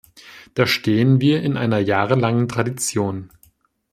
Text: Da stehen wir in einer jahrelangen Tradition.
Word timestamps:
Da 0.55 0.65
stehen 0.65 1.21
wir 1.21 1.43
in 1.43 1.57
einer 1.57 1.77
jahrelangen 1.77 2.47
Tradition. 2.47 3.29